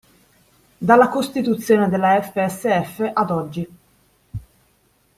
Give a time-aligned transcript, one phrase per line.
[0.81, 3.67] Dalla costituzione della FSF ad oggi.